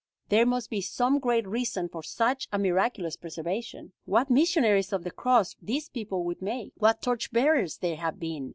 There 0.29 0.47
must 0.47 0.71
be 0.71 0.81
some 0.81 1.19
great 1.19 1.47
reason 1.47 1.87
for 1.87 2.01
such 2.01 2.47
a 2.51 2.57
miraculous 2.57 3.15
preservation. 3.15 3.93
What 4.05 4.31
missionaries 4.31 4.91
of 4.91 5.03
the 5.03 5.11
cross 5.11 5.55
these 5.61 5.89
people 5.89 6.23
would 6.25 6.41
make! 6.41 6.71
What 6.77 7.03
torch 7.03 7.31
bearers 7.31 7.77
they 7.77 7.93
have 7.93 8.19
been! 8.19 8.49